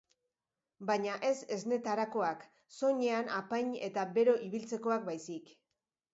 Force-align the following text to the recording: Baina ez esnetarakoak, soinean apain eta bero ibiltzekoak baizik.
Baina 0.91 1.17
ez 1.27 1.33
esnetarakoak, 1.55 2.47
soinean 2.79 3.31
apain 3.43 3.71
eta 3.91 4.09
bero 4.19 4.35
ibiltzekoak 4.49 5.07
baizik. 5.13 5.55